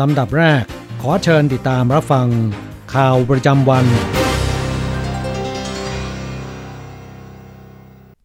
[0.00, 0.64] ลำดับแรก
[1.02, 2.28] ขอเชิญติดตามรับฟัง
[2.94, 3.84] ข่าวประจำวัน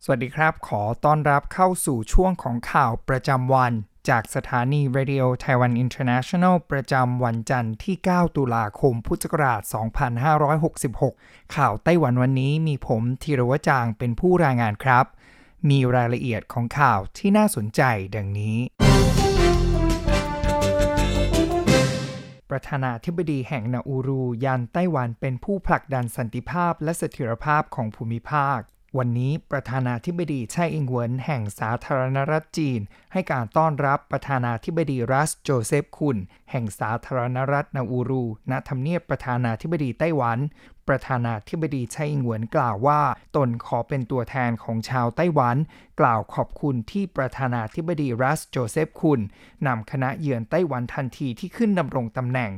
[0.03, 3.73] สวัสดีครับ ขอต้อนรับเข้าสู่ช่วงของข่าวประจำวัน
[4.09, 9.61] จากสถานี Radio Taiwan International ประจำวันจันทร์ที่ 9 ตุลาคม พุทธศักราช
[10.57, 15.05] 2566 ข่าวไต้หวันวันนี้มีผมธีรวจางเป็นผู้รายงานครับ
[15.69, 17.81] มีรายละเอียดของข่าวที่น่าสนใจ
[18.15, 18.57] ดังนี้
[22.57, 28.59] ประธานาธิบดีแห่งนาอูรูยันไต้หวันเป็นผู้ผลักดันสันติภาพและเสถียรภาพของภูมิภาค
[28.97, 32.79] วันนี้ประธานาธิบดีไช่อิงเหวินแห่งสาธารณรัฐจีน
[33.13, 36.17] ให้การต้อนรับประธานาธิบดีรัสโจเซฟคุน
[36.51, 40.37] แห่งสาธารณรัฐนาอูรูณทำเนียบประธานาธิบดีไต้หวัน
[40.87, 43.01] ประธานาธิบดีไช่อิงเหวินกล่าวว่า
[43.35, 45.57] ตนขอเป็นตัวแทนของชาวไต้หวัน
[45.99, 49.19] กล่าวขอบคุณที่ประธานาธิบดีรัสโจเซฟคุน
[49.67, 52.51] นำคณะเยือนไต้หวันทันทีที่ขึ้นดำรงตำแหน่ง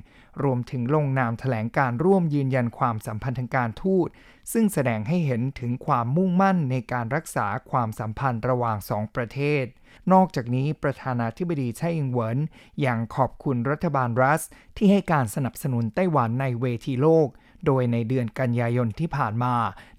[0.44, 4.08] รวมถึงลงนามแถลงการร่วมยืนยันความสัมพันธ์ทางการทูต
[4.54, 9.66] ซึ่งแสดงให้เห็นถึงความมุ่งมั่นในการรักษาความสัมพันธ์ระหว่างสองประเทศ
[10.14, 12.38] นอกจากนี้ประธานาธิบดีไช่อิงเหวิน
[12.86, 14.42] ยังขอบคุณรัฐบาลรัส
[14.78, 17.28] ที่ให้การสนับสนุนไต้หวันในเวทีโลก
[17.66, 19.56] โดยในเดือนกันยายนที่ผ่านมา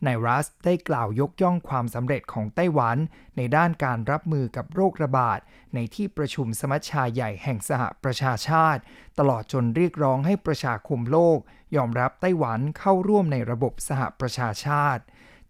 [0.07, 2.97] นายรัสได้กล่าวยกย่องความสำเร็จของไต้หวัน
[3.37, 5.39] ในด้านการรับมือกับโรคระบาด
[5.75, 8.81] ในที่ประชุมสมัชชาใหญ่แห่งสหประชาชาติ
[9.19, 11.39] ตลอดจนเรียกร้องให้ประชาคมโลก
[11.77, 15.03] ยอมรับไต้หวันเข้าร่วมในระบบสหประชาชาติ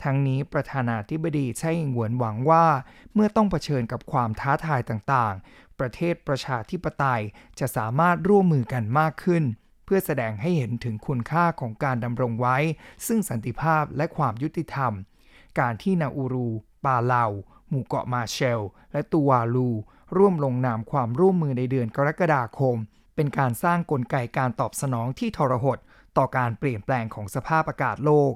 [0.02, 2.66] ทั้งนี้ประธานาธิบดีไช่อิงหวนหวังว่า
[3.14, 7.22] เมื่อต้องเผชิญกับความท้าทายต่างๆ ประเทศประชาธิปไตย
[7.58, 9.44] จะสามารถร่วมมือกันมากขึ้น
[9.88, 12.56] พื่อแสดงให้เห็นถึงคุณค่าของการดำรงไว้
[13.06, 14.92] ซึ่งสันติภาพและความยุติธรรม
[15.60, 16.48] การที่นาอูรู
[16.84, 17.24] ปาเลา
[17.68, 19.68] หมู่เกาะมาเชล และตูวาลู
[20.16, 22.76] ร่วมลงนามความร่วมมือในเดือนกรกฎาคม
[23.14, 25.78] เป็นการสร้างกลไกการตอบสนองที่ทรหด
[26.16, 28.34] ต่อการเปลี่ยนแปลงของสภาพอากาศโลก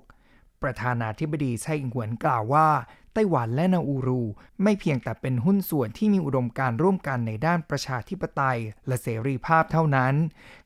[0.62, 2.68] ประธานาธิบดีไช่อิงหวนกล่าวว่า
[3.14, 4.22] ไต้หวันและนาอูรู
[4.62, 10.14] ไม่เพียงแต่เป็นหุ้นส่วนที่มีอุดมการร่วมกันในด้านประชาธิปไตย และเสรีภาพเท่านั้น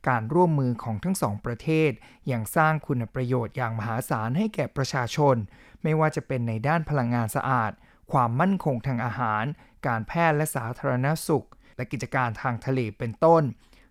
[0.08, 1.90] การร่วมมือของทั้งสองประเทศ
[2.30, 5.36] ยังสร้างคุณประโยชน์อย่างมหาศาลให้แก่ประชาชน
[5.82, 7.72] ไม่ว่าจะเป็นในด้านพลังงานสะอาด
[8.12, 9.44] ความมั่นคงทางอาหาร
[9.86, 11.46] การแพทย์และสาธารณสุข
[11.76, 13.42] และกิจการทางทะเลเป็นต้น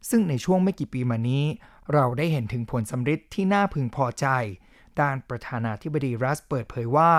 [0.10, 1.46] ซึ่งในช่วงไม่กี่ปีมานี้
[1.94, 4.28] เราได้เห็นถึงผลสำฤทธิ์ที่น่าพึงพอใจ
[5.02, 7.14] ด้านประธานาธิบดีรัสเปิดเผยว่า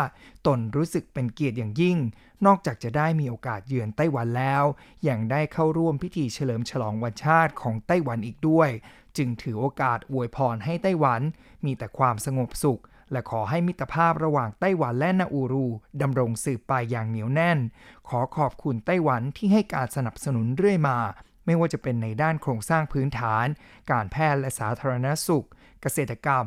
[0.47, 1.99] ตนรู้สึกเป็นเกียรติอย่างยิ่ง
[2.47, 4.65] นอกจากจะได้มีโอกาสเยือนไต้หวันแล้ว
[5.09, 8.71] ยังได้เข้าร่วมพิธีเฉลิมฉลองวันชาติของไต้หวันอีกด้วย
[9.17, 11.21] จึงถือโอกาสอวยพรให้ไต้หวัน
[11.65, 12.83] มีแต่ความสงบสุข
[13.13, 15.67] และขอให้มิตรภาพระหว่างไต้หวันและนาอูรู
[16.03, 17.59] ดำรงสืบไปอย่างเหนียวแน่น
[18.09, 20.99] ขอขอบคุณไต้หวันที่ให้การสนับสนุนเรื่อยมา
[21.47, 23.47] ไม่ว่าจะเป็นในด้านโครงสร้างพื้นฐาน
[23.91, 25.47] การแพทย์และสาธารณสุข
[25.83, 26.45] เกษตรกรรม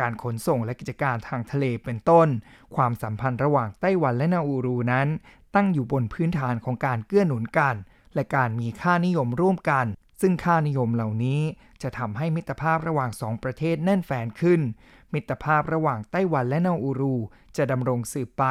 [0.00, 2.28] การขนส่งและกิจการทางทะเลเป็นต้น
[2.76, 5.08] ความสัมพันธ์ระหว่างไต้หวันและนาอูรูนั้น
[5.54, 7.74] ตั้งอยู่บนพื้นฐานของการเกื้อหนุนกัน
[8.14, 9.86] และการมีค่านิยมร่วมกัน
[10.20, 11.40] ซึ่งค่านิยมเหล่านี้
[11.82, 14.60] จะทำให้มิตรภาพระหว่างสองประเทศแน่นแฟนขึ้น
[15.14, 17.16] มิตรภาพระหว่างไต้หวันและนาอูรู
[17.56, 18.44] จะดำรงสืบไป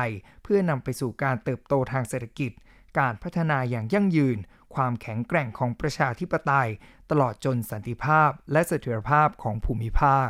[0.43, 2.51] เพื่อนำไปสู่การเติบโตทางเศรษฐกิจ
[2.99, 4.37] การพัฒนาอย่างยั่งยืน
[4.75, 6.69] ความแข็งแกร่งของประชาธิปไตย
[7.09, 10.29] ตลอดจนสันติภาพและเสถียรภาพของภูมิภาค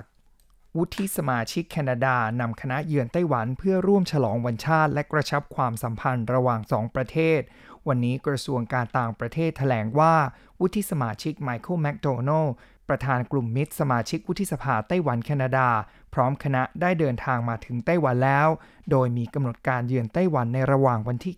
[0.77, 7.41] วุฒิสมาชิกแคนาดานำคณะเยือนไต้หวันเพื่อร่วมฉลองวันชาติ และกระชับความสัมพันธ์ระหว่างสองประเทศ
[7.87, 10.15] วันนี้กระทรวงการต่างประเทศแถลงว่า
[10.61, 12.47] วุฒิสมาชิกไมเคิลแมคโดนัล
[12.89, 15.69] ประธานกลุ่มมิตรสมาชิกวุฒิสภาไต้หวันแคนาดา
[16.13, 18.47] พร้อมคณะได้เดินทางมาถึงไต้หวันแล้ว
[18.91, 21.35] โดยมีกำหนดการเยือนไต้หวันในระหว่างวันที่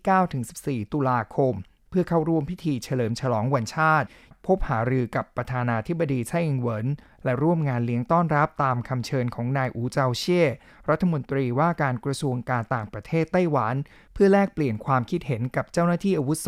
[0.84, 1.54] 9-14 ตุลาคม
[1.88, 4.06] เพื่อเข้าร่วมพิธีเฉลิมฉลองวันชาติ
[4.46, 6.86] พบหารือกับประธานาธิบดีไช่อิงเหวิน
[7.24, 10.42] และร่วมงานเลี้ยงต้อนรับตามคำเชิญของนายอูเจาเช่
[10.90, 13.74] รัฐมนตรีว่าการกระทรวงการต่างประเทศไต้หวัน
[14.14, 16.46] เพื่อแลกเปลี่ยนความคิดเห็นกับเจ้าหน้าที่อาวุโส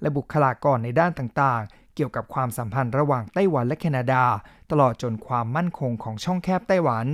[0.00, 4.24] และบุคลากรในด้านต่างๆ เกี่ยวกับความสัมพันธ์ระหว่างไต้หวันและแคนาดา
[4.70, 7.06] ตลอดจนความมั่นคงของช่องแคบไต้หวัน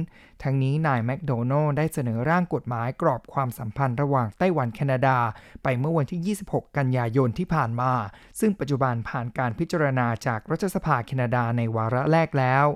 [0.43, 5.17] ทั้งนี้นายแมคโดนัลได้เสนอร่างกฎหมายกรอบความสัมพันธ์ระหว่างไต้หวันแคนาดา
[5.63, 7.93] ไปเมื่อวันที่ 26 กันยายนที่ผ่านมา
[8.41, 12.67] ซึ่งปัจจุบันผ่านการพิจารณาจากรัฐสภาแคนาดาในวาระแรกแล้ว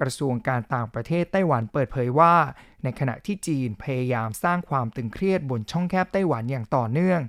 [0.00, 2.34] กระทรวงการต่างประเทศไต้หวันเปิดเผยว่า
[2.82, 7.20] ในขณะที่จีนพยายามสร้างความตึงเครียดบนช่องแคบไต้หวันอย่างต่อเนื่อง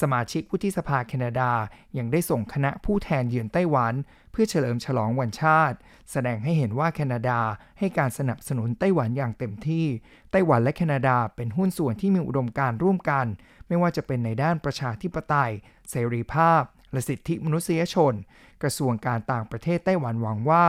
[0.00, 1.52] สมาชิกวุฒิสภาแคนาดา
[1.98, 3.94] ยังได้ส่งคณะผู้แทนเยือนไต้หวัน
[4.30, 5.76] เพื่อเฉลิมฉลองวันชาติ
[6.10, 7.40] แสดงให้เห็นว่าแคนาดา
[7.78, 9.86] ให้การสนับสนุนไต้หวันอย่างเต็มที่
[10.30, 13.26] ไต้หวันและแคนาดาเป็นหุ้นส่วนที่มีอุดมการร่วมกัน
[13.68, 15.52] ไม่ว่าจะเป็นในด้านประชาธิปไตย
[15.90, 18.14] เสรีภาพ และสิทธิมนุษยชน
[18.62, 20.66] กระทรวงการต่างประเทศไต้หวันหวังว่า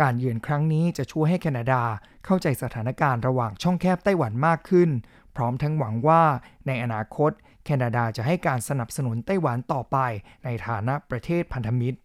[0.00, 1.82] การเยือนครั้งนี้จะช่วยให้แคนาดา
[2.24, 4.90] เข้าใจสถานการณ์ระหว่างช่องแคบไต้หวันมากขึ้น
[5.36, 6.22] พร้อมทั้งหวังว่า
[6.66, 7.30] ในอนาคต
[7.64, 9.98] แคนาดาจะให้การสนับสนุนไต้หวันต่อไป
[10.44, 11.98] ในฐานะประเทศพันธมิตร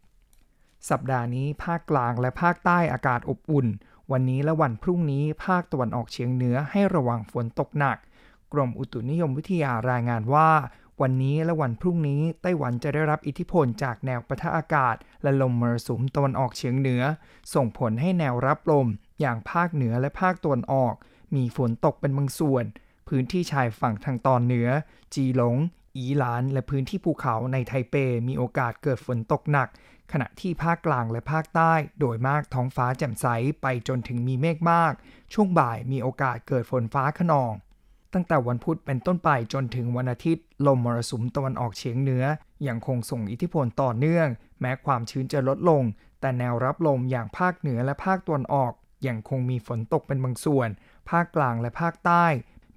[0.90, 3.68] สัปดาห์นี้ภาคกลางและภาคใต้อากาศอบอุ่น
[4.12, 7.98] วันนี้และวันพรุ่งนี้ภาคตะวันออกเฉียงเหนือให้ระวังฝนตกหนัก
[8.54, 10.50] กรมอุตุนิยมวิทยารายงานว่า
[11.02, 17.02] วันนี้และวันพรุ่งนี้ไต้หวันจะได้รับอิทธิพลจากแนวปะทะอากาศ และลมมรสุมตะวันออกเฉียงเหนือ
[17.54, 18.88] ส่งผลให้แนวรับลม
[19.22, 20.94] อย่างภาคเหนือและภาคตะวันออก
[21.36, 22.66] มีฝนตกเป็นบางส่วน
[23.10, 24.70] พื้นที่ชายฝั่งทางตอนเหนือ
[25.14, 25.56] จีหลง
[25.98, 27.96] อีหลาน และพื้นที่ภูเขาในไทเป
[28.28, 29.68] มีโอกาสเกิดฝนตกหนัก
[30.12, 33.28] ขณะที่ภาคกลางและภาคใต้ โดยมากท้องฟ้าแจ่มใส
[33.62, 34.94] ไปจนถึงมีเมฆมาก
[35.34, 37.54] ช่วงบ่ายมีโอกาสเกิดฝนฟ้าขนอง
[38.14, 42.24] ตั้งแต่วันพุธเป็นต้นไปจนถึงวันอาทิตย์ ลมมรสุมตะวันออกเฉียงเหนือ
[42.68, 44.28] ยังคงส่งอิทธิพลต่อเนื่อง
[44.62, 45.84] แม้ความชื้นจะลดลง
[46.22, 48.74] แต่แนวรับลมอย่างภาคเหนือและภาคตะวันออก
[49.08, 50.70] ยังคงมีฝนตกเป็นบางส่วน
[51.10, 52.26] ภาคกลางและภาคใต้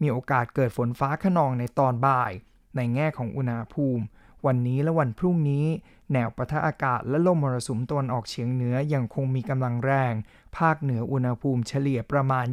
[0.02, 2.32] มีโอกาสเกิดฝนฟ้าขนองในตอนบ่าย
[2.76, 4.04] ในแง่ของอุณหภูมิ
[4.46, 5.66] วันนี้และวันพรุ่งนี้
[6.12, 10.14] แนวปะทะอากาศและลมมรสุมตะวันออกเฉียงเหนือยังคงมีกำลังแรง
[10.58, 12.46] ภาคเหนืออุณหภูมิเฉลี่ยประมาณ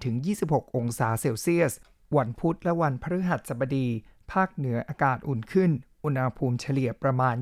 [0.00, 1.72] 23-26 องศาเซลเซียส
[2.16, 3.88] วันพุธและวันพฤหัสบดี
[4.32, 5.70] ภาคเหนืออากาศอุ่นขึ้น
[6.08, 7.34] อุณหภูมิเฉลี่ยประมาณ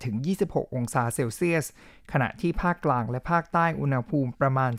[0.00, 1.66] 25-26 องศาเซลเซียส
[2.12, 4.72] ขณะที่ภาคกลางและภาคใต้อุณหภูมิประมาณ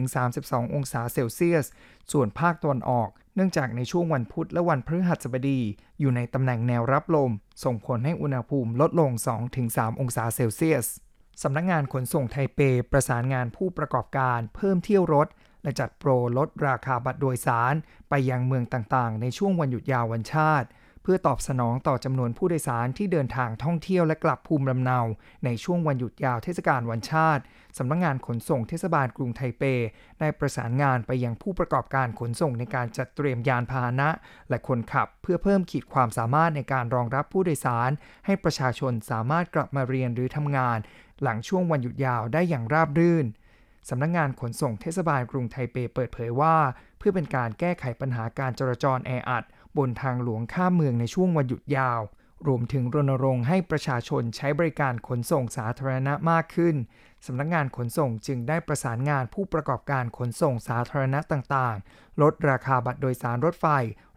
[0.00, 1.64] 30-32 องศาเซลเซียส
[2.12, 5.60] ส่วนภาคตะวันออก เนื่องจากในช่วงวันพุธและวันพฤหัสบดี
[6.00, 7.30] อยู่ในตำแหน่งแนวรับลม
[7.64, 9.10] ส่งผลให้อุณหภูมิลดลง
[9.56, 10.86] 2-3 องศาเซลเซียส
[11.42, 12.60] สำนักงงานขนส่งไทเป
[12.90, 15.28] ประสานงานผู้ประกอบการเพิ่มเที่ยวรถ
[15.62, 17.74] และจัดโปรลดราคาบัตรโดยสาร
[18.08, 20.68] ไปยังเมืองต่างๆ ในช่วงวันหยุดยาววันชาติ
[21.04, 24.98] เพื่อตอบสนองต่อจำนวนผู้โดยสารที่เดินทางท่องเที่ยวและกลับภูมิลำเนา
[25.44, 27.42] ในช่วงวันหยุดยาวเทศกาลวันชาติ
[27.78, 29.62] สำนักงงานขนส่งเทศบาลกรุงไทเป
[30.20, 34.08] ได้ประสานงานไปยังผู้ประกอบการขนส่งในการจัดเตรียมยานพาหนะ
[34.48, 37.90] และคนขับเพื่อเพิ่มขีดความสามารถในการรองรับผู้โดยสาร
[38.26, 40.78] ให้ประชาชนสามารถกลับมาเรียนหรือทำงาน
[41.22, 43.26] หลังช่วงวันหยุดยาวได้อย่างราบรื่น
[43.88, 46.56] สำนักงงานขนส่งเทศบาลกรุงไทเปเปิดเผยว่า
[46.98, 49.44] เพื่อเป็นการแก้ไขปัญหาการจราจรแออัด
[49.78, 52.00] บนทางหลวงข้ามเมืองในช่วงวันหยุดยาว
[52.46, 56.76] รวมถึงรณรงค์ให้ประชาชนใช้บริการขนส่งสาธารณะมากขึ้น
[57.26, 63.66] สำนักงงานขนส่งจึงได้ประสานงานผู้ประกอบการขนส่งสาธารณะต่างๆ ลดราคาบัตรโดยสารรถไฟ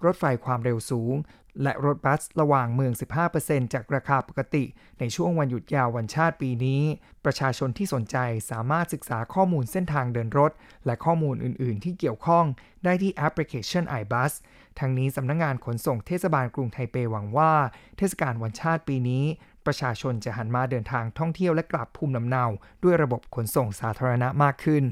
[0.05, 1.15] รถไฟความเร็วสูง
[1.63, 2.93] และรถบัสระหว่างเมือง
[3.33, 4.63] 15%จากราคาปกติ
[4.99, 6.81] ในช่วงวันหยุดยาววันชาติปีนี้
[7.25, 8.17] ประชาชนที่สนใจ
[8.51, 10.51] สามารถศึกษาข้อมูลเส้นทางเดินรถ
[10.85, 12.45] และข้อมูลอื่น ๆ ที่เกี่ยวข้อง
[12.83, 14.31] ได้ที่แอปพลิเคชัน iBus
[14.79, 17.53] ทางนี้สำนักงงานขนส่งเทศบาลกรุงไทเปหวังว่า
[17.97, 19.23] เทศกาลวันชาติปีนี้
[19.65, 22.45] ประชาชนจะหันมาเดินทางท่องเที่ยวและกลับภูมิลำเนา
[22.83, 24.83] ด้วยระบบขนส่งสาธารณะมากขึ้น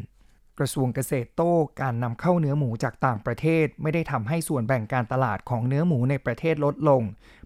[0.59, 7.01] กระทรวงเกษตรโต้การนำเข้าเนื้อหมูจากต่างประเทศ ไม่ได้ทำให้ส่วนแบ่งการตลาดของเนื้อหมูในประเทศลดลง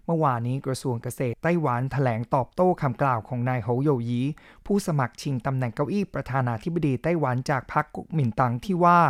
[0.06, 4.22] เมื่อวานนี้กระทรวงเกษตรไต้หวันแถลงตอบโต้คำกล่าวของนายโฮโยยี
[4.66, 9.00] ผู้สมัครชิงตำแหน่งเก้าอี้ประธานาธิบดีไต้หวันจากพรรคกุกมินตังที่ว่า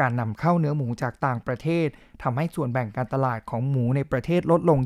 [0.00, 1.88] การนำเข้าเนื้อหมูจากต่างประเทศ
[2.22, 4.78] ทำให้ส่วนแบ่งการตลาดของหมูในประเทศลดลง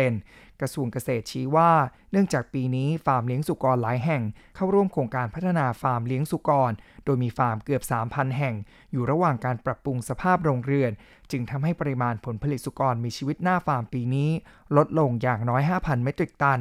[0.00, 1.70] 20%กระทรวงเกษตรชี้ว่า
[2.12, 4.22] เนื่องจากปีนี้ฟาร์มเลี้ยงสุกรหลายแห่ง
[4.54, 6.72] เข้าร่วมโครงการพัฒนาฟาร์มเลี้ยงสุกร
[7.04, 8.54] โดยมีฟาร์มเกือบ 3,000 แห่ง
[8.92, 10.90] อยู่ระหว่างการปรับปรุงสภาพโรงเรือน
[11.30, 14.30] จึงทำให้ปริมาณผลผลิตสุกรมีชีวิตหน้าฟาร์มปีนี้
[14.76, 16.60] ลดลงอย่างน้อย 5,000 เมตริกตัน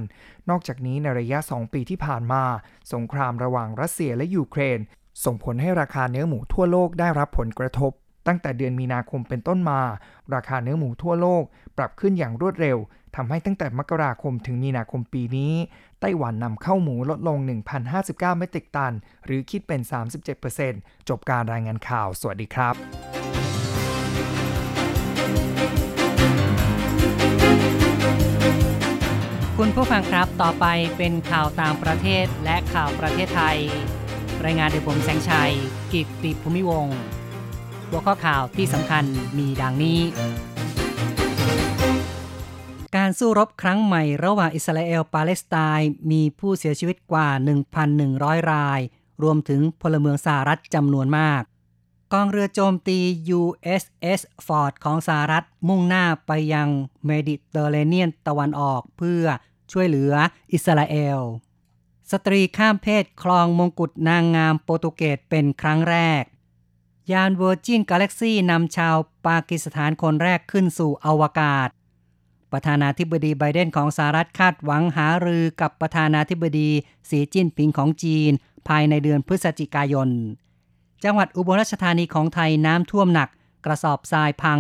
[0.49, 2.43] นอกจากนี้ในระยะ 2 ปีที่ผ่านมา
[2.93, 4.79] สงครามระหว่างรัสเซียและยูเครน
[5.25, 7.91] ส่งผลให้ราคาเนื้อหมูทั่วโลกได้รับผลกระทบ
[8.27, 9.81] ตั้งแต่เดือนมีนาคมเป็นต้นมา
[10.33, 11.43] ราคาเนื้อหมูทั่วโลก
[11.77, 12.77] ปรับขึ้นอย่างรวดเร็ว
[13.15, 15.53] ทำให้ตั้งแต่มกราคมถึงมีนาคมปีนี้
[15.99, 17.37] ไต้หวันนำเข้าหมูลดลง
[17.87, 18.93] 1,059 เมตริกตัน
[19.25, 19.81] หรือคิดเป็น
[20.45, 23.04] 37%จบการรายงานข่าว สวัสดีครับ
[29.59, 30.65] คุณผู้ฟังครับต่อไป
[30.97, 33.57] เป็นข่าวต่างประเทศและข่าวประเทศไทย
[34.45, 35.53] รายงานโดยผมแสงชัย
[35.93, 36.87] กิตติภูมิวง
[37.89, 39.03] หัวข้อข่าวที่สำคัญ
[39.37, 39.99] มีดังนี้
[42.95, 47.29] การสู้รบครั้งใหม่ระหว่างอิสราเอลปาเลสไตน์มีผู้เสียชีวิตกว่า
[47.89, 48.79] 1,100 ราย
[49.23, 51.41] รวมถึงพลเมืองสหรัฐจำนวนมาก
[52.13, 52.99] กองเรือโจมตี
[53.39, 56.69] USS Ford ของสหรัฐมุ่งหน้าไปยัง
[57.05, 59.23] เมดิเตอร์เรเนียนตะวันออกเพื่อ
[59.71, 60.13] ช่วยเหลือ
[60.53, 61.19] อิสราเอล
[62.11, 66.23] สตรีข้ามเพศคลองมงกุฎนางงามโปรตุเกสเป็นครั้งแรก
[67.11, 68.95] ยาน Virgin Galactic นำชาว
[69.27, 71.69] ปากีสถานคนแรกขึ้นสู่อวกาศ
[72.51, 76.69] ประธานาธิบดีไบเดนของสหรัฐคาดหวังหารือกับประธานาธิบดี
[77.09, 78.31] สีจิ้นผิงของจีน
[78.67, 80.09] ภายในเดือนพฤศจิกายน
[81.05, 83.29] จังหวัดอุบลราชธานีของไทยน้ำท่วมหนัก
[83.65, 84.59] กระสอบทรายพัง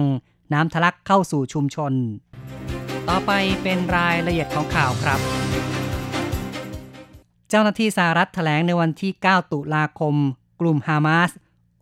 [0.53, 1.93] น้ำทะลักเข้าสู่ชุมชน
[3.09, 3.31] ต่อไป
[3.63, 5.19] เป็นรายละเอียดของข่าวครับ
[7.49, 10.15] เจ้าหน้าที่สหรัฐแถลงในวันที่ 9 ตุลาคม
[10.59, 11.31] กลุ่มฮามาส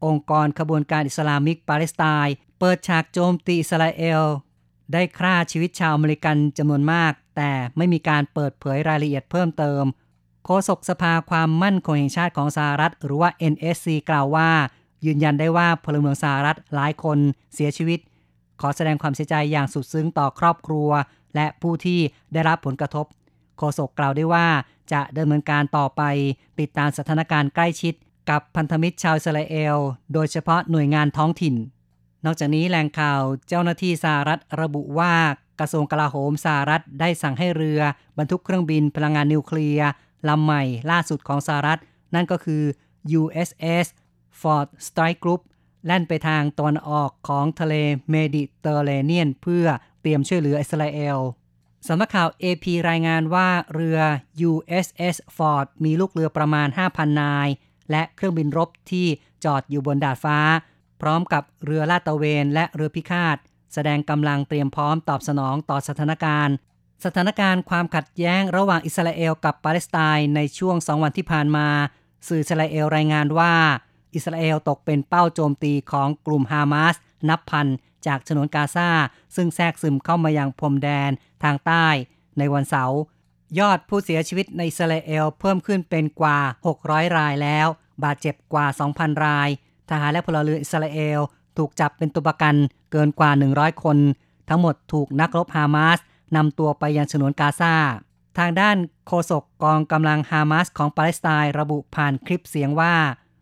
[0.05, 4.23] องค์กรขบวนการอิสลามิกปาเลสไตน์เปิดฉากโจมตีอิสราเอล
[4.93, 9.83] ได้ฆ่าชีวิตชาวอเมริกันจำนวนมาก แต่ไม่มีการเปิดเผยรายละเอียดเพิ่มเติม
[10.45, 14.49] โฆษกสภาความมั่นคงแห่งชาติของสหรัฐ หรือว่า NSC กล่าวว่า
[15.05, 17.17] ยืนยันได้ว่าพลเมืองสหรัฐหลายคน
[17.53, 17.99] เสียชีวิต
[18.61, 20.89] ขอแสดงความเสียใจอย่างสุดซึ้งต่อครอบครัว
[21.35, 21.99] และผู้ที่
[22.33, 23.05] ได้รับผลกระทบ
[23.57, 24.47] โฆษกกล่าวได้ว่า
[24.91, 26.01] จะดำเนินการต่อไป
[26.59, 27.93] ติดตามสถานการณ์ใกล้ชิด
[28.29, 29.77] กับพันธมิตรชาวอิสราเอล
[30.13, 31.55] โดยเฉพาะหน่วยงานท้องถิ่น
[32.25, 35.13] นอกจากนี้แหล่งข่าวเจ้าหน้าที่สหรัฐระบุว่า
[35.59, 37.81] กระทรวงกลาโหมสหรัฐได้สั่งให้เรือ
[38.17, 39.89] บรรทุกเครื่องบินพลังงานนิวเคลียร์
[40.29, 41.79] ลำใหม่ล่าสุดของสหรัฐ
[42.15, 42.63] นั่นก็คือ
[43.19, 43.85] USS
[44.41, 45.41] Ford Strike Group
[45.85, 47.75] แล่นไปทางตะวันออกของทะเล
[48.11, 49.65] เมดิเตอร์เรเนียน เพื่อ
[50.01, 51.17] เตรียมช่วยเหลืออิสราเอล
[51.87, 53.99] สำนักข่าว AP รายงานว่าเรือ
[54.49, 57.47] USS Ford มีลูกเรือประมาณ 5,000 นาย
[57.91, 59.07] และเครื่องบินรบที่
[59.43, 60.39] จอดอยู่บนดาดฟ้า
[61.01, 63.37] พร้อมกับเรือลาดตระเวนและเรือพิฆาต
[63.73, 66.55] แสดงกำลังเตรียมพร้อมตอบสนองต่อสถานการณ์
[67.03, 71.67] สถานการณ์ความขัดแย้งระหว่างอิสราเอลกับปาเลสไตน์ในช่วงสองวันที่ผ่านมา
[72.27, 73.53] สื่ออิสราเอลรายงานว่า
[74.15, 76.95] อิสราเอลตกเป็นเป้าโจมตีของกลุ่มฮามาส
[77.29, 77.67] นับพัน
[78.07, 78.89] จากฉนวนกาซา
[79.35, 81.11] ซึ่งแทรกซึมเข้ามายังพรมแดน
[81.43, 81.87] ทางใต้
[82.37, 82.99] ในวันเสาร์
[83.59, 86.39] ยอดผู้เสียชีวิตในอิสราเอลเพิ่มขึ้นเป็นกว่า
[86.77, 87.67] 600 รายแล้ว
[88.03, 89.49] บาดเจ็บกว่า 2,000 ราย
[89.89, 91.19] ทหารและพลเรือนอิสราเอล
[91.57, 92.55] ถูกจับเป็นตัวประกัน
[92.91, 93.97] เกินกว่า 100 คน
[94.49, 95.99] ทั้งหมดถูกนักรบฮามาส
[96.35, 97.75] นำตัวไปยังฉนวนกาซา
[98.37, 102.95] ทางด้านโฆษกกองกำลังฮามาสของปาเลสไตน์ระบุผ่านคลิปเสียงว่า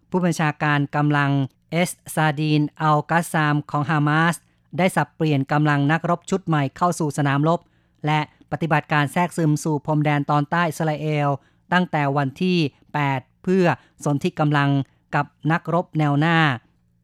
[0.10, 1.32] ผู้บัญชาการกำลัง
[1.72, 4.36] เอสซาดีนอัลกาซามของฮามาส
[4.78, 7.60] ได้สับเปลี่ยนกำลังนักรบชุดใหม่เข้าสู่สนามรบ
[8.06, 8.20] และ
[8.52, 11.30] ปฏิบัติการแทรกซึมสู่พรมแดนตอนใต้อิสราเอล
[11.74, 12.58] ตั้งแต่วันที่
[13.02, 13.66] 8 เพื่อ
[14.04, 14.70] สนธิกำลัง
[15.16, 16.38] กับนักรบแนวหน้า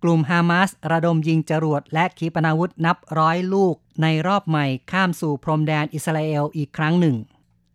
[0.04, 7.16] กลุ่มฮามาสระดมยิงจรวดและขีปนาวุธนับร้อยลูก ในรอบใหม่ข้ามสู่พรมแดนอิสราเอลอีกครั้งหนึ่ง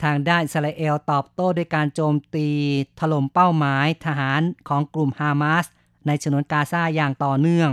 [0.02, 2.48] ทางด้านอิสราเอลตอบโต้ด้วยการโจมตี
[3.00, 5.64] ถล่มเป้าหมายทหารของกลุ่มฮามาส
[6.06, 7.70] ในฉนวนกาซาอย่างต่อเนื่อง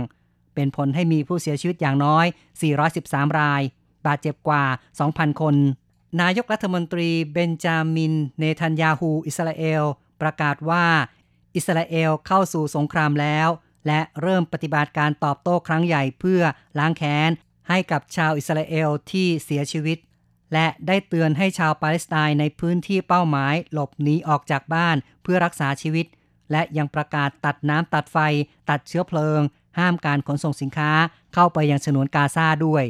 [0.54, 2.26] เป็นผลให้มีผู้เสียชีวิตอย่างน้อย
[2.82, 3.62] 413 ราย
[4.06, 4.64] บาดเจ็บกว่า
[5.02, 5.54] 2,000 คน
[6.20, 9.82] นายกรัฐมนตรีเบนจามิน เนทันยาฮู อิสราเอล
[10.20, 10.84] ประกาศว่า
[11.56, 13.48] อิสราเอลเข้าสู่สงครามแล้ว
[13.86, 16.42] และเริ่มปฏิบัติการตอบโต้ครั้งใหญ่เพื่อ
[16.78, 17.30] ล้างแค้น
[17.68, 19.98] ให้กับชาวอิสราเอลที่เสียชีวิต
[20.52, 26.06] และได้เตือนให้ชาวปาเลสไตน์ในพื้นที่เป้าหมายหลบหนีออกจากบ้านเพื่อรักษาชีวิต
[26.52, 28.18] และยังประกาศตัดน้ำตัดไฟ
[28.70, 29.40] ตัดเชื้อเพลิง
[29.78, 30.90] ห้ามการขนส่งสินค้า
[31.34, 32.84] เข้าไปยังฉนวนกาซาด้วย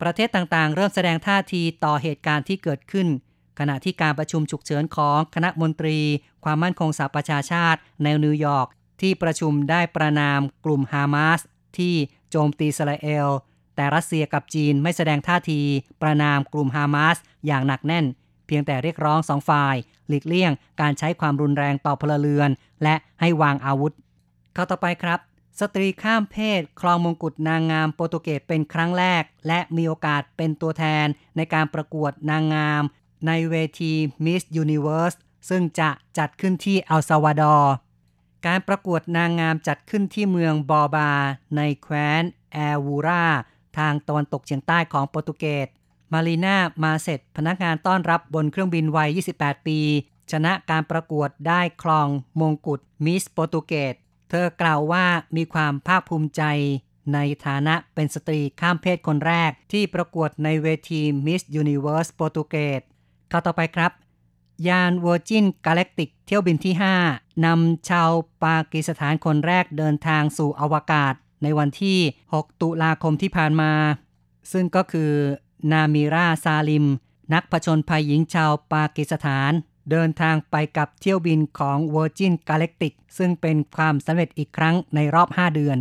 [0.00, 3.06] ประเทศต่างๆ เริ่มแสดงท่าทีต่อเหตุการณ์ที่เกิดขึ้น
[3.58, 5.98] ขณะที่การประชุมฉุกเฉินของคณะมนตรี
[6.44, 8.68] ความมั่นคงสหประชาชาติในนิวยอร์ก
[9.00, 11.40] ที่ประชุมได้ประนามกลุ่มฮามาส
[11.78, 11.94] ที่
[12.30, 13.28] โจมตีอิสราเอล
[13.76, 15.60] แต่รัสเซียกับจีนไม่แสดงท่าที
[16.02, 17.16] ประนามกลุ่มฮามาส
[17.46, 18.06] อย่างหนักแน่น
[18.46, 19.76] เพียงแต่เรียกร้องสองฝ่าย
[20.08, 22.50] หลีกเลี่ยงการใช้ความรุนแรงต่อพลเรือน
[22.82, 23.92] และให้วางอาวุธ
[24.54, 25.18] เข้าต่อไปครับ
[25.60, 32.82] สตรีข้ามเพศ ครองมงกุฎนางงามโปรตุเกสเป็นครั้งแรก และมีโอกาสเป็นตัวแทนในการประกวดนางงาม
[33.26, 33.92] ในเวที
[34.24, 35.16] Miss Universe
[35.48, 37.74] ซึ่งจะจัดขึ้นที่เอลซัลวาดอร์
[38.46, 41.10] การประกวดนางงามจัดขึ้นที่เมืองบอร์บา
[41.56, 43.26] ในแคว้นเอวูรา
[43.78, 45.68] ทางตะวันตกเฉียงใต้ของโปรตุเกส
[46.12, 49.78] มารีนามาเชเต พนักงานต้อนรับบนเครื่องบินวัย 28 ปี
[50.32, 52.08] ชนะการประกวดได้ครอง
[52.40, 53.94] มงกุฎมิสโปรตุเกส
[54.30, 55.04] เธอกล่าวว่า
[55.36, 56.42] มีความภาคภูมิใจ
[57.14, 62.80] ในฐานะเป็นสตรีข้ามเพศคนแรกที่ประกวดในเวทีมิสยูนิเว ิร์สโปรตุเกส
[63.32, 63.92] ข่าวต่อไปครับ
[64.68, 66.74] ยาน Virgin Galactic เที่ยวบินที่
[67.08, 68.10] 5 นำชาว
[68.44, 71.98] ปากีสถานคนแรกเดินทางสู่อวกาศ ในวันที่
[72.32, 73.72] 6 ตุลาคมที่ผ่านมา
[74.52, 75.12] ซึ่งก็คือ
[75.72, 76.86] นามิราซาลิม
[77.34, 79.52] นักผจญภัยหญิงชาวปากีสถาน
[79.90, 85.78] เดินทางไปกับเที่ยวบินของ Virgin Galactic ซึ่งเป็นความสำเร็จอีกครั้งในรอบ 5 เดือน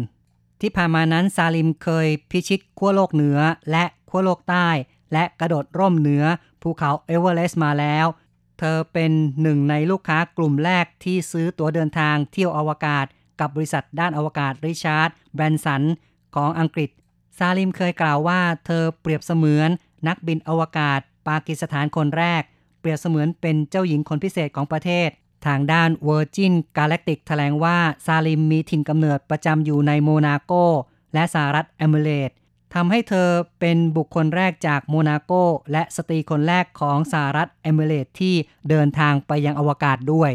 [0.62, 3.40] ที่ผ่านมานั้นซาลิมเคยพิชิตขั้วโลกเหนือ
[3.72, 4.68] และขั้วโลกใต้
[5.14, 6.24] และกระโดดร่มเหนือ
[6.62, 8.06] ภูเขาเอเวอเรสต์มาแล้ว
[8.60, 9.12] เธอเป็น
[9.42, 13.06] หนึ่งในลูกค้ากลุ่มแรกที่ซื้อตั๋วเดินทางเที่ยวอวกาศ
[13.39, 15.84] กับบริษัทด้านอวกาศริชาร์ดแบรนสัน
[16.36, 16.89] ของอังกฤษ
[17.38, 19.70] ซาลิมเคยกล่าวว่า เธอเปรียบเสมือน
[20.08, 22.42] นักบินอวกาศ ปากีสถานคนแรก
[22.80, 25.10] เปรียบเสมือนเป็นเจ้าหญิงคนพิเศษของประเทศ
[25.46, 30.54] ทางด้าน Virgin Galactic แถลงว่า ซาลิมมีถิ่นกำเนิดประจำอยู่ในโมนาโก
[31.13, 32.32] และสหรัฐเอมิเรต
[32.74, 35.32] ทำให้เธอเป็นบุคคลแรกจากโมนาโก
[35.72, 38.36] และสตรีคนแรกของสหรัฐเอมิเรตที่
[38.70, 40.32] เดินทางไปยังอวกาศด้วย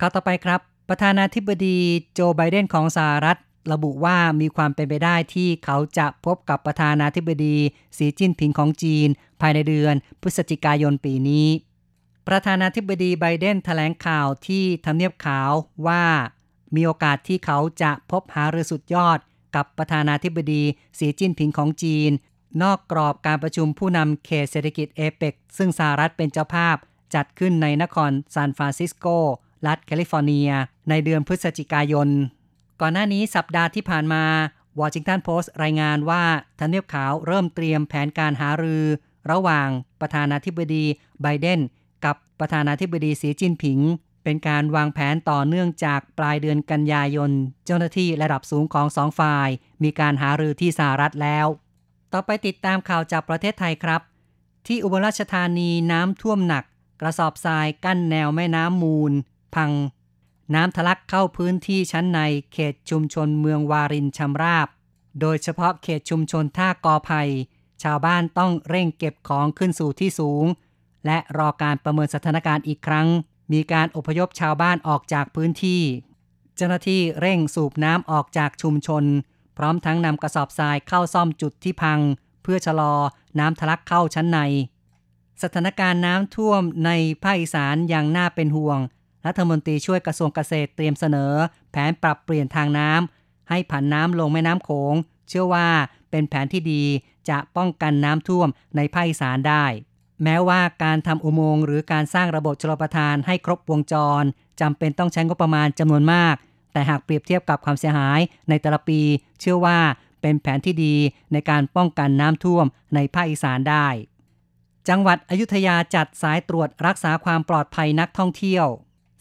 [0.00, 1.78] ข่าวต่อไปครับ ประธานาธิบดี
[2.14, 3.38] โจไบเดนของสหรัฐ
[3.72, 7.56] ระบุว่ามีความเป็นไปได้ที่เขาจะพบกับประธานาธิบดี
[7.96, 9.08] สีจิ้นผิงของจีน
[9.40, 11.48] ภายในเดือนพฤศจิกายนปีนี้
[12.28, 15.50] ประธานาธิบดีไบเดนแถลงข่าวที่ทำเนียบขาว
[15.86, 16.04] ว่า
[16.74, 19.18] มีโอกาสที่เขาจะพบหารือสุดยอด
[19.54, 20.62] กับประธานาธิบดี
[20.98, 22.10] สีจิ้นผิงของจีน
[22.62, 26.76] นอกกรอบการประชุมผู้นำเขตเศรษฐกิจเอเปกซึ่งสหรัฐเป็นเจ้าภาพ
[27.14, 29.06] จัดขึ้นในนครซานฟรานซิสโก
[29.66, 30.50] รัฐแคลิฟอร์เนีย
[30.88, 32.08] ในเดือนพฤศจิกายน
[32.80, 34.24] ก่อนหน้านี้สัปดาห์ที่ผ่านมา
[34.80, 36.22] วอชิงตันโพสต์รายงานว่า
[36.58, 38.84] ทำเนียบขาวเริ่มเตรียมแผนการหารือ
[39.30, 39.68] ระหว่าง
[40.00, 40.84] ประธานาธิบดี
[41.22, 41.60] ไบเดน
[42.04, 43.78] กับประธานาธิบดีสีจิ้นผิง
[44.28, 47.30] เป็นการวางแผนต่อเนื่องจากปลายเดือนกันยายน
[47.66, 49.48] เจ้าหน้าที่ระดับสูงของสองฝ่าย
[49.82, 51.46] มีการหารือที่สหรัฐแล้ว
[52.12, 54.00] ต่อไปติดตามข่าวจากประเทศไทยครับ
[54.66, 56.64] ที่อุบลราชธานีน้ำท่วมหนัก
[57.00, 59.12] กระสอบทรายกั้นแนวแม่น้ำมูล
[59.54, 59.70] พัง
[60.54, 62.20] น้ำทะลักเข้าพื้นที่ชั้นใน
[62.52, 64.68] เขตชุมชนเมืองวารินชำราบ
[65.20, 67.22] โดยเฉพาะเขตชุมชนท่ากอไผ่
[67.82, 70.44] ชาวบ้านต้องเร่งเก็บของขึ้นสู่ที่สูง
[71.06, 73.08] และรอการประเมินสถานการณ์อีกครั้ง
[73.52, 75.82] มีการอพยพชาวบ้านออกจากพื้นที่
[76.56, 79.04] เจ้าหน้าที่เร่งสูบน้ำออกจากชุมชน
[79.58, 82.00] พร้อมทั้งนำกระสอบทรายเข้าซ่อมจุดที่พัง
[82.42, 82.94] เพื่อชะลอ
[83.38, 84.38] น้ำทะลักเข้าชั้นใน
[85.42, 86.90] สถานการณ์น้ำท่วมใน
[87.22, 88.78] ภาคอีสานยังน่าเป็นห่วง
[89.26, 91.32] รัฐมนตรีช่วยกระทรวงเกษตรเตรียมเสนอ
[91.70, 94.94] แผนปรับเปลี่ยนทางน้ำให้ผันน้ำลงแม่น้ำโขง
[95.28, 95.68] เชื่อว่า
[96.10, 96.82] เป็นแผนที่ดี
[97.28, 99.64] จะป้องกันน้ำท่วมในภาคอีสานได้
[100.22, 104.22] แม้ว่าการทำอุโมงค์หรือการสร้างระบบชลประทานให้ครบวงจร
[104.60, 106.34] จำเป็นต้องใช้งบประมาณจำนวนมาก
[106.72, 109.00] แต่หากเปรียบเทียบกับความเสียหายในแต่ละปี
[109.40, 109.78] เชื่อว่า
[110.20, 110.96] เป็นแผนที่ดี
[111.32, 113.86] ในการป้องกันน้ำท่วมในภาคอีสานได้
[114.88, 118.66] จังหวัดอยุธยาจัดสายตรวจรักษาความปลอดภัยนักท่องเที่ยว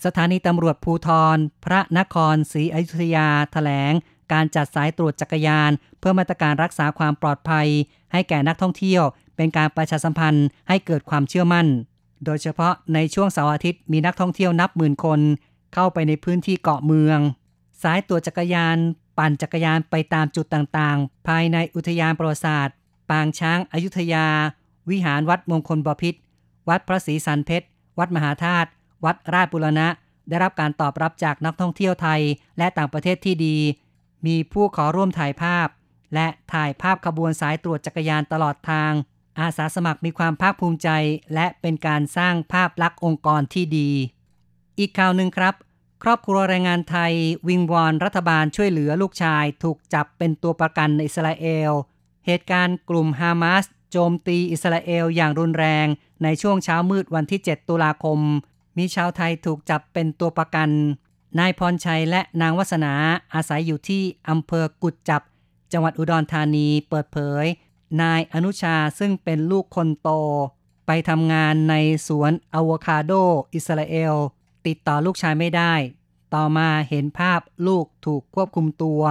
[0.05, 3.93] สถานีตำรวจภูทร พระนครศรีอยุธยาถแถลง
[4.33, 7.67] การจัดสายตรวจจักรยาน เพื่อมาตรการรักษาความปลอดภัย
[8.11, 9.03] ให้แก่นักท่องเที่ยว
[9.35, 11.67] เป็นการประชาสัมพันธ์ให้เกิดความเชื่อมั่น
[12.25, 15.19] โดยเฉพาะในช่วงเสาร์อาทิตย์มีนักท่องเที่ยวนับหมื่นคน
[15.73, 17.19] เข้าไปในพื้นที่เกาะเมือง
[17.83, 18.77] สายตัวจักรยาน
[19.17, 22.75] ปั่นจักรยานไปตามจุดต่างๆ ภายในอุทยานประวัติศาสตร์
[23.09, 24.27] ปางช้างอายุทยา
[24.89, 26.15] วิหารวัดมงคลบพิษ
[26.69, 27.67] วัดพระศรีสันเพชร
[27.99, 28.69] วัดมหาธาตุ
[29.05, 29.87] วัดราชบุรณะ
[30.29, 32.21] ได้รับการตอบรับจากนักท่องเที่ยวไทย
[32.57, 33.57] และต่างประเทศที่ดี
[34.25, 35.67] มีผู้ขอร่วมถ่ายภาพ
[36.13, 38.91] และถ่ายภาพขบวนสายตรวจจักรยานตลอดทาง
[39.39, 40.89] อาสาสมัครมีความภาคภูมิใจ
[41.33, 43.89] และเป็นการสร้างภาพลักษณ์องค์กรที่ดี
[44.79, 45.55] อีกข่าวหนึ่งครับ
[46.03, 47.13] ครอบครัวแรงงานไทย
[47.47, 51.71] วิงวอนรัฐบาลช่วยเหลือลูกชาย ถูกจับเป็นตัวประกันในอิสราเอล
[52.25, 55.87] เหตุการณ์กลุ่มฮามาสโจมตีอิสราเอลอย่างรุนแรง
[56.23, 58.19] ในช่วงเช้ามืดวันที่ 7 ตุลาคม
[58.77, 60.69] มีชาวไทยถูกจับเป็นตัวประกัน
[61.39, 62.93] นายพรชัยและนางวัสนา
[63.33, 65.21] อาศัยอยู่ที่อำเภอกุดจับ
[65.73, 67.45] จังหวัดอุดรธานีเปิดเผย
[68.01, 70.09] นายอนุชาซึ่งเป็นลูกคนโต
[70.87, 71.75] ไปทำงานใน
[72.07, 73.11] สวนอะโวคาโด
[73.53, 74.15] อิสราเอล
[74.65, 75.73] ติดต่อลูกชายไม่ได้
[76.35, 79.01] ต่อมาเห็นภาพลูกถูกควบคุมตัว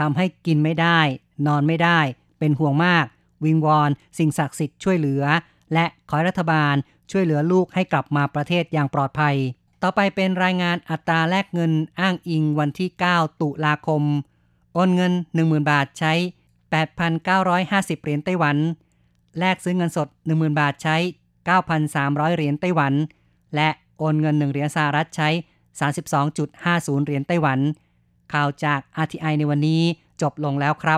[0.00, 1.00] ทำให้กินไม่ได้
[1.46, 1.98] นอนไม่ได้
[2.38, 3.04] เป็นห่วงมาก
[3.44, 5.24] วิงวอนสิ่งศักดิ์สิทธิ์ช่วยเหลือ
[5.72, 6.74] และขอรัฐบาล
[7.10, 9.36] ช่วยเหลือลูกให้กลับมาประเทศอย่างปลอดภัย
[9.82, 14.02] ต่อไปเป็นรายงานอัตราแลกเงินอ้างอิงวันที่ 9 ตุลาคม
[14.74, 16.12] โอนเงิน 10,000 บาทใช้
[16.72, 18.56] 8,950 เหรียญไต้หวัน
[19.38, 20.96] แลกซื้อเงินสด 10,000 บาทใช้
[21.66, 22.92] 9,300 เหรียญไต้หวัน
[23.56, 25.28] และโอนเงิน 1 เหรียญสหรัฐใช้
[25.96, 27.58] 32.50 เหรียญไต้หวัน
[28.32, 29.82] ข่าวจาก RTI ในวันนี้
[30.22, 30.90] จบลงแล้วครับ